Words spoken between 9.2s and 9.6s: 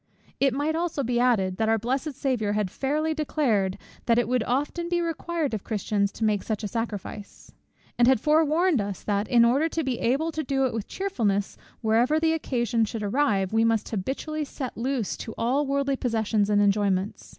in